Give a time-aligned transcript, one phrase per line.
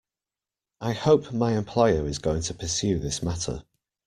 [0.79, 3.65] I hope my employer is going to pursue this matter.